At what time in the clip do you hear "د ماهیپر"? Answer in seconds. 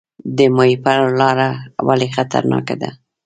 0.37-1.01